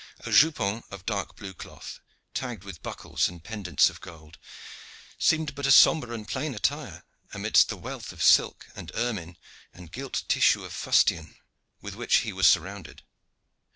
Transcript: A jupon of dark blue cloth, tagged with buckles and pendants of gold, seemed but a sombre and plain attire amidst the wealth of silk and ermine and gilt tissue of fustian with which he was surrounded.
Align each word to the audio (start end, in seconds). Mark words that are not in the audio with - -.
A 0.21 0.31
jupon 0.31 0.81
of 0.89 1.05
dark 1.05 1.35
blue 1.35 1.53
cloth, 1.53 1.99
tagged 2.33 2.63
with 2.63 2.81
buckles 2.81 3.29
and 3.29 3.43
pendants 3.43 3.87
of 3.87 4.01
gold, 4.01 4.39
seemed 5.19 5.53
but 5.53 5.67
a 5.67 5.71
sombre 5.71 6.11
and 6.15 6.27
plain 6.27 6.55
attire 6.55 7.03
amidst 7.35 7.69
the 7.69 7.77
wealth 7.77 8.11
of 8.11 8.23
silk 8.23 8.65
and 8.75 8.91
ermine 8.95 9.37
and 9.75 9.91
gilt 9.91 10.23
tissue 10.27 10.65
of 10.65 10.73
fustian 10.73 11.35
with 11.81 11.93
which 11.95 12.21
he 12.25 12.33
was 12.33 12.47
surrounded. 12.47 13.03